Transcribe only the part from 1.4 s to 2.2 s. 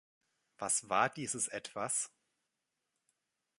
Etwas?